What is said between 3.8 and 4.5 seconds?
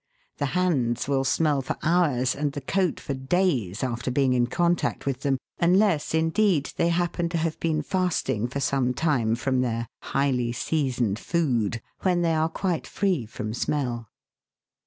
after being in